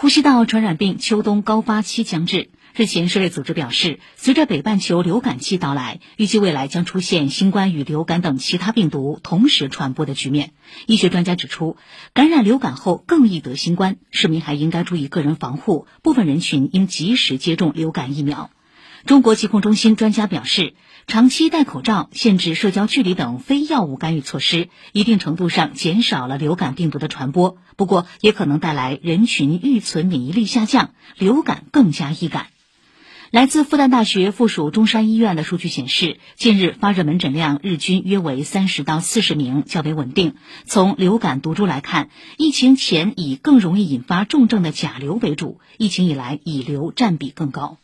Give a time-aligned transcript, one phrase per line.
[0.00, 2.50] 呼吸道传染病秋冬高发期将至。
[2.72, 10.52] 日前，世卫组织表示，随着北半球流感期到来，预计未来将出现新冠与流感等其他病毒同时传播的局面。
[10.86, 11.76] 医学专家指出，
[12.14, 18.50] 感染流感后更易得新冠，市民还应该注意个人防护，部分人群应及时接种流感疫苗。
[19.06, 20.74] 中国疾控中心专家表示，
[21.06, 27.56] 长期戴口罩、限制社交距离等非药物干预措施，一定程度上减少了流感病毒的传播。
[27.76, 32.48] 不过，也可能带来人群预存免疫力下降，流感更加易感。
[33.30, 40.34] 来自复旦大学附属中山医院的数据显示，近日发热门诊量日均约为三十到四十名，较为稳定。
[40.64, 47.78] 从流感毒株来看，疫情前以更容易引发重症的甲流为主，疫情以来乙流占比更高。